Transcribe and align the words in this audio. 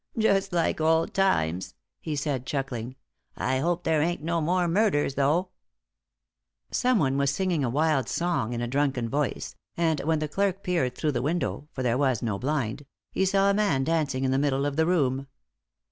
"Just 0.17 0.51
like 0.51 0.81
old 0.81 1.13
times," 1.13 1.75
he 1.99 2.15
said, 2.15 2.47
chuckling. 2.47 2.95
"I 3.37 3.59
hope 3.59 3.83
there 3.83 4.01
ain't 4.01 4.23
no 4.23 4.41
more 4.41 4.67
murders 4.67 5.13
though." 5.13 5.49
Someone 6.71 7.17
was 7.17 7.29
singing 7.29 7.63
a 7.63 7.69
wild 7.69 8.09
song 8.09 8.51
in 8.53 8.61
a 8.61 8.67
drunken 8.67 9.07
voice; 9.09 9.55
and 9.77 9.99
when 9.99 10.17
the 10.17 10.27
clerk 10.27 10.63
peered 10.63 10.95
through 10.95 11.11
the 11.11 11.21
window 11.21 11.67
for 11.71 11.83
there 11.83 11.99
was 11.99 12.23
no 12.23 12.39
blind 12.39 12.87
he 13.11 13.25
saw 13.25 13.51
a 13.51 13.53
man 13.53 13.83
dancing 13.83 14.23
in 14.23 14.31
the 14.31 14.39
middle 14.39 14.65
of 14.65 14.75
the 14.75 14.87
room. 14.87 15.27